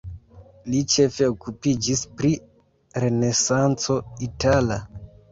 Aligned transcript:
Li 0.67 0.77
ĉefe 0.93 1.25
okupiĝis 1.33 2.01
pri 2.21 2.31
renesanco 3.03 3.99
itala. 4.29 4.79